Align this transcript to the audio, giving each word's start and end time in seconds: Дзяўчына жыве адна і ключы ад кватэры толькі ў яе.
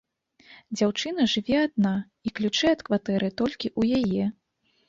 Дзяўчына 0.77 1.25
жыве 1.33 1.59
адна 1.67 1.93
і 2.29 2.33
ключы 2.39 2.67
ад 2.73 2.79
кватэры 2.89 3.29
толькі 3.43 3.67
ў 3.79 4.01
яе. 4.01 4.23